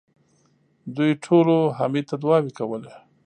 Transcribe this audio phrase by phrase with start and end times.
[0.95, 2.93] دوی ټولو حميد ته دعاوې کولې.